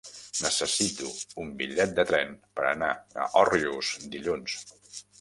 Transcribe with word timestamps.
Necessito 0.45 1.09
un 1.43 1.51
bitllet 1.59 1.95
de 2.01 2.07
tren 2.13 2.33
per 2.61 2.67
anar 2.73 2.91
a 3.27 3.31
Òrrius 3.47 3.95
dilluns. 4.19 4.61